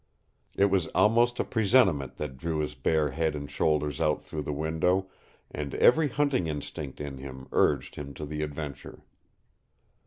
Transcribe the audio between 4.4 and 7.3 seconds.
the window, and every hunting instinct in